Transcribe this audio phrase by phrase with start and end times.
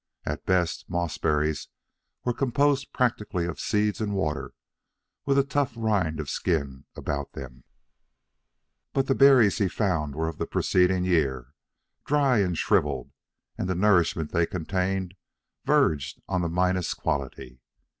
[0.25, 1.67] At the best, mossberries
[2.25, 4.53] were composed practically of seeds and water,
[5.27, 7.65] with a tough rind of skin about them;
[8.93, 11.53] but the berries he found were of the preceding year,
[12.03, 13.11] dry and shrivelled,
[13.59, 15.13] and the nourishment they contained
[15.65, 17.59] verged on the minus quality.